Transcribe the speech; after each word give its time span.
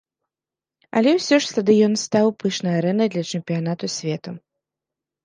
Але 1.01 1.11
ўсё 1.17 1.35
ж 1.43 1.51
стадыён 1.51 1.93
стаў 2.05 2.25
пышнай 2.39 2.73
арэнай 2.79 3.07
для 3.17 3.23
чэмпіянату 3.35 3.91
свету. 3.97 4.31